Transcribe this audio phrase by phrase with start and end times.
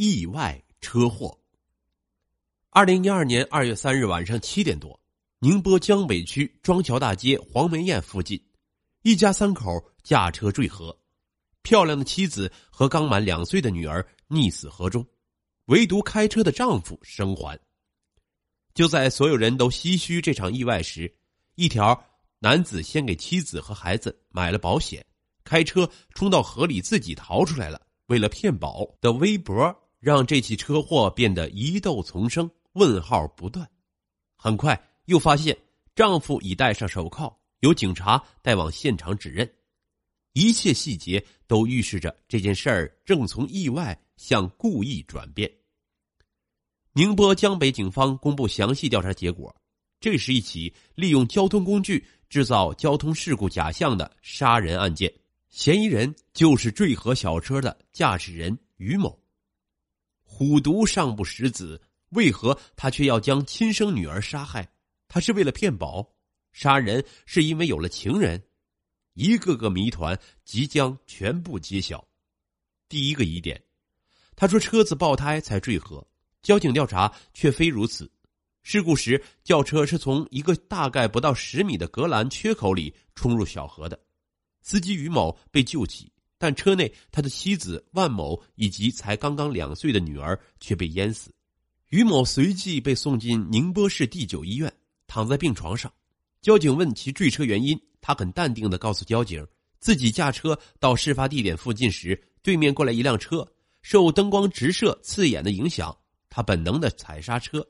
[0.00, 1.36] 意外车祸。
[2.70, 4.96] 二零一二年二月三日晚上七点多，
[5.40, 8.40] 宁波江北区庄桥大街黄梅宴附近，
[9.02, 9.68] 一家三口
[10.04, 10.96] 驾车坠河，
[11.62, 15.04] 漂亮的妻子和刚满两岁的女儿溺死河中，
[15.64, 17.58] 唯独开车的丈夫生还。
[18.74, 21.12] 就在所有人都唏嘘这场意外时，
[21.56, 22.00] 一条
[22.38, 25.04] 男子先给妻子和孩子买了保险，
[25.42, 27.84] 开车冲到河里自己逃出来了。
[28.06, 33.68] 为了骗保的微博，让这起车祸变得疑窦丛生，问号不断。
[34.36, 35.56] 很快又发现
[35.94, 39.50] 丈夫已戴上手铐，由警察带往现场指认，
[40.32, 45.50] 一切细节都预示着这件事儿正从意外向故意转变。
[46.92, 49.54] 宁波江北警方公布详细调查结果，
[50.00, 55.12] 这是一起利用交通工具制造交通事故假象的杀人案件。
[55.48, 59.18] 嫌疑人就是坠河小车的驾驶人于某。
[60.38, 64.70] 虎毒尚不食子，为何他却要将亲生女儿杀害？
[65.08, 66.14] 他是为了骗保？
[66.52, 68.40] 杀人是因为有了情人？
[69.14, 72.06] 一个个谜团即将全部揭晓。
[72.88, 73.60] 第一个疑点，
[74.36, 76.06] 他说车子爆胎才坠河，
[76.40, 78.08] 交警调查却非如此。
[78.62, 83.98] 事故时，轿车是从一个大概不到十米的隔栏缺口里冲入小河的。
[84.62, 91.30] 司机于某被救起，但车内他的妻子万某以及才刚刚两岁的女儿却被淹死。
[91.88, 94.72] 于某随即被送进宁波市第九医院，
[95.06, 95.92] 躺在病床上。
[96.40, 99.44] 交警问其坠车原因，他很淡定的告诉交警，
[99.80, 103.46] 自己驾车到事发地点附近时，对面过来一辆车，
[103.82, 105.96] 受灯光直射刺眼的影响，
[106.30, 107.66] 他本能的踩刹车，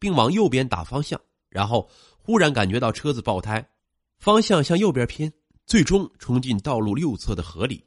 [0.00, 3.64] 并往右边打方向，然后忽然感觉到车子爆胎，
[4.18, 5.32] 方向向右边偏。
[5.66, 7.84] 最终冲进道路右侧的河里，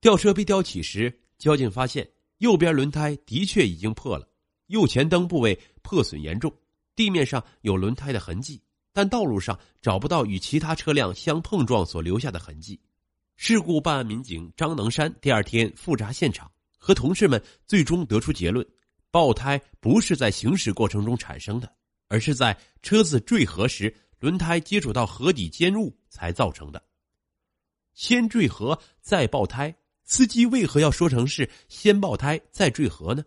[0.00, 4.26] 吊车被吊起时，交警发现右边轮胎的确已经破了，
[4.68, 6.50] 右前灯部位破损严重，
[6.96, 8.62] 地面上有轮胎的痕迹，
[8.94, 12.80] 但道路上找不到与其他车辆相碰撞所留下的痕迹。
[13.36, 18.66] 事故办案民警张能山第二天复查现场，和同事们最终得出结论：
[19.10, 21.70] 爆胎不是在行驶过程中产生的，
[22.08, 26.82] 而是在车子坠河时轮胎接触到河底尖物才造成的。
[27.92, 29.74] 先坠河再爆胎，
[30.10, 33.24] 司机为何要说成是先爆胎再坠河呢？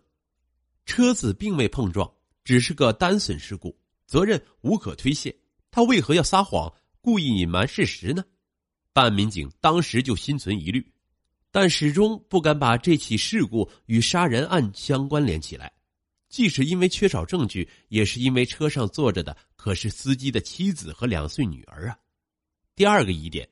[0.86, 2.14] 车子并未碰撞，
[2.44, 3.74] 只是个单损事故，
[4.06, 5.34] 责任无可推卸。
[5.72, 8.22] 他为何要撒谎，故意隐瞒事实呢？
[8.92, 10.86] 办案民警当时就心存疑虑，
[11.52, 15.72] 但始终不敢把这起事故与杀人案相关联起来。
[16.28, 21.98] 既是因为缺少证据，也是因为车上坐着的可是司机的妻子和两岁女儿啊。
[22.76, 23.48] 第二个疑点。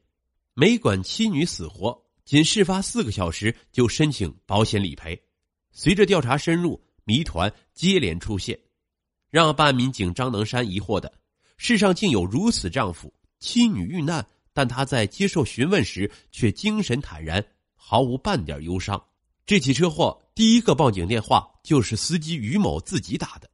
[0.53, 5.21] 没管妻女死活，仅事发四个小时就申请保险理赔。
[5.71, 8.57] 随着调查深入，谜团接连出现，
[9.29, 11.11] 让办案民警张能山疑惑的：
[11.57, 17.43] 世上竟有如此丈夫，妻女遇难，但他在接受询问时却精神坦然，
[17.73, 19.01] 毫无半点忧伤。
[19.45, 23.49] 这起车祸第一个报警电话就是司机于某自己打的。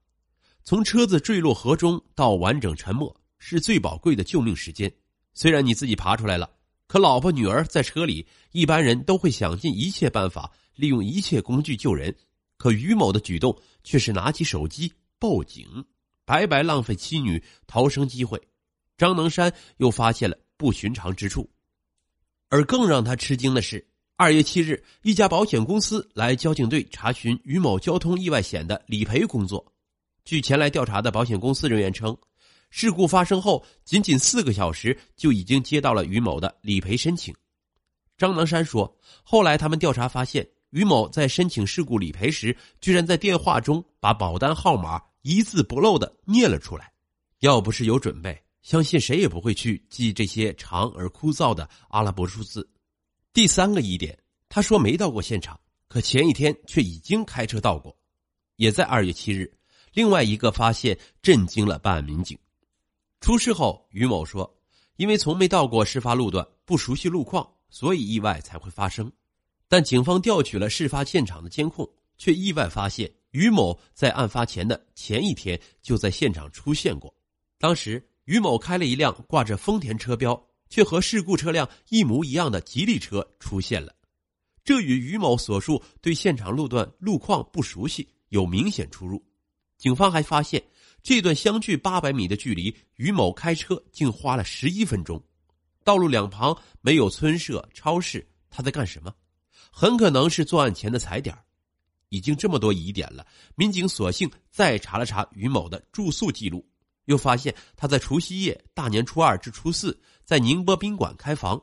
[0.64, 4.92] 从车子坠落河中到完整沉没，是最宝贵的救命时间。
[5.34, 6.50] 虽然你自己爬出来了。
[6.88, 12.16] 可老婆女儿在车里，一般人都会想尽一切办法，利用一切工具救人。
[12.58, 15.86] 可于某的举动却是拿起手机报警，
[16.26, 18.42] 白白浪费妻女逃生机会。
[18.98, 21.48] 张能山又发现了不寻常之处，
[22.50, 29.74] 而更让他吃惊的是，二月七日，一家保险公司来交警队查询于某交通意外险的理赔工作。
[30.24, 32.18] 据前来调查的保险公司人员称。
[32.70, 37.34] 事故发生后，仅仅四个小时就已经接到了于某的理赔申请。
[38.18, 46.92] 张能山说：“后来他们调查发现，于某在申请事故理赔时，居然在电话中把保单号码一字不漏的念了出来。
[47.40, 52.68] 要不是有准备，相信谁也不会去记这些长而枯燥的阿拉伯数字。”
[53.34, 54.18] 第三个疑点，
[54.50, 57.96] 他说没到过现场，可前一天却已经开车到过，
[58.56, 59.52] 也在二月七日。
[59.94, 62.36] 另外一个发现震惊了办案民警。
[63.20, 64.58] 出事后，于某说
[64.96, 69.12] ：“因为从没到过事发路段，不熟悉路况，所以意外才会发生。”
[69.68, 77.14] 但警方调取了事发现场的监控，却意外发现于某在案发前的前一天就在现场出现过。
[77.60, 83.94] 当时，于某开了一辆挂着丰田车标却和事故车辆一模一样的吉利车出现了，
[84.64, 89.22] 这与于某所述对现场路段路况不熟悉有明显出入。
[89.78, 90.64] 警方还发现。
[91.08, 95.24] 这段相距八百米的距离，于某开车竟花了十一分钟。
[95.86, 99.16] 道路两旁没有村舍、超市，他在干什么？
[99.72, 101.34] 很可能是作案前的踩点。
[102.10, 103.26] 已经这么多疑点了，
[103.56, 106.70] 民警索性再查了查于某的住宿记录，
[107.06, 111.58] 又发现他在除夕夜、大年初二至初四在宁波宾馆开房，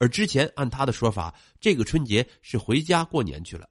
[0.00, 3.66] 而之前按他的说法，这个春节是回家过年去了，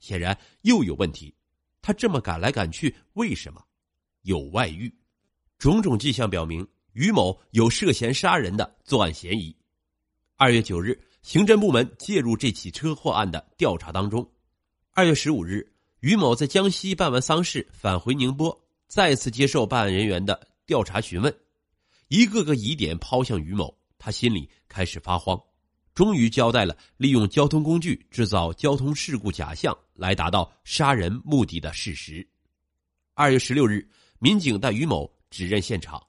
[0.00, 1.34] 显然又有问题。
[1.82, 3.62] 他这么赶来赶去，为什么？
[4.24, 4.92] 有外遇，
[5.58, 9.54] 种种迹象表明于某有涉嫌杀人的作案嫌疑。
[10.36, 14.26] 二月九日，刑侦部门介入这起车祸案的调查当中。
[14.92, 21.34] 二月十五日，于某在江西办完丧事，返回宁波，再次接受办案人员的调查询问，
[22.08, 25.38] 一个个疑点抛向于某，他心里开始发慌，
[25.94, 32.26] 终于交代了利用交通工具制造交通事故假象来达到杀人目的的事实。
[33.14, 33.88] 二月十六日，
[34.18, 36.02] 民警带于某指认现场，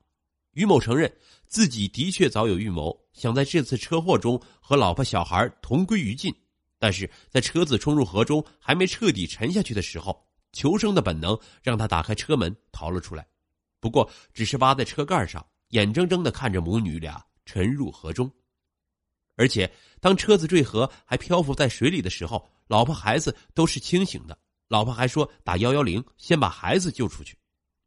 [0.53, 1.11] 于某承认
[1.47, 6.33] 自己的确早有预谋，想在这次车祸中和老婆小孩同归于尽。
[6.77, 13.25] 但是在车子冲入河中还没彻底沉下去的时候，求生的本能让他打开车门逃了出来。
[13.79, 18.31] 不过，只是扒在车盖上，眼睁睁的看着母女俩沉入河中。
[19.35, 24.37] 而且，当车子坠河还漂浮在水里的时候，老婆孩子都是清醒的。
[24.67, 27.37] 老婆还说打幺幺零，先把孩子救出去。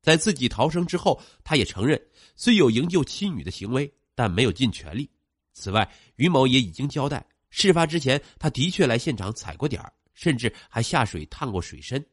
[0.00, 2.00] 在自己逃生之后，他也承认
[2.36, 5.10] 虽有营救妻女的行为，但没有尽全力。
[5.52, 7.26] 此外，于某也已经交代。
[7.50, 9.82] 事发之前，他的确来现场踩过点
[10.14, 12.04] 甚至还下水探过水深。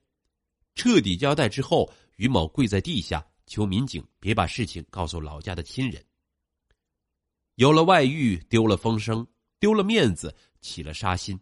[0.73, 6.03] 彻底交代之后，于某跪在地下求民警别把事情告诉老家的亲人。
[7.55, 9.25] 有了外遇，丢了风声，
[9.59, 11.39] 丢了面子，起了杀心。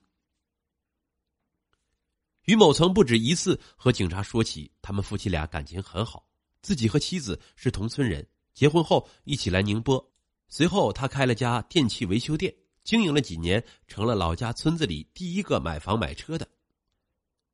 [2.46, 6.28] 于某曾不止一次和警察说起，他们夫妻俩感情很好，
[6.64, 10.12] 自己和妻子是同村人，结婚后一起来宁波，
[10.48, 12.52] 随后他开了家电器维修店。
[12.84, 16.46] 经营了几年，成了老家村子里第一个买房买车的。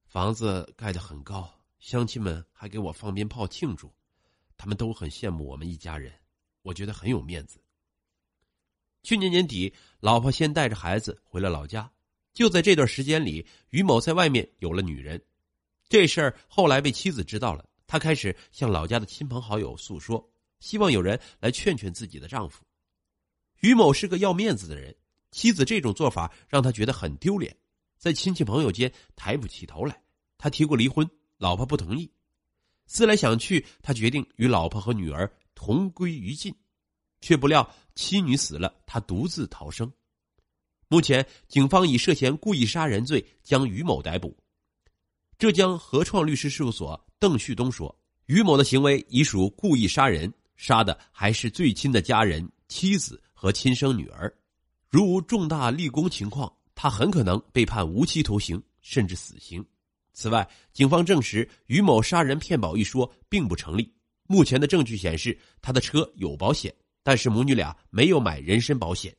[0.07, 1.47] 房子盖得很高，
[1.77, 3.93] 乡亲们还给我放鞭炮庆祝，
[4.57, 6.11] 他们都很羡慕我们一家人，
[6.63, 7.61] 我觉得很有面子。
[9.03, 11.91] 去年年底，老婆先带着孩子回了老家，
[12.33, 15.23] 就在这段时间里，于某在外面有了女人。
[15.87, 22.63] 这事儿后来被妻子知道了，他开始向老家的亲朋好友诉说，希望有人来劝劝自己的丈夫。
[23.61, 24.95] 于某是个要面子的人。
[25.31, 27.57] 妻子这种做法让他觉得很丢脸，
[27.97, 29.99] 在亲戚朋友间抬不起头来。
[30.37, 32.11] 他提过离婚，老婆不同意。
[32.85, 36.55] 思来想去，他决定与老婆和女儿同归于尽，
[37.21, 39.91] 却不料妻女死了，他独自逃生。
[40.87, 44.37] 目前，警方以涉嫌故意杀人罪将于某逮捕。
[45.39, 47.97] 浙江合创律师事务所邓旭东说
[48.27, 54.29] ：“于某的行为已属故意杀人，杀的还是最亲的家人、妻子和亲生女儿。”
[54.91, 59.65] 如无重大立功情况，他很可能被判无期徒刑甚至死刑。
[60.11, 63.89] 此外，警方证实于某杀人骗保一说并不成立。
[64.27, 69.15] 目前的证据显示，他的车有保险，但是母女俩没有买人身保险。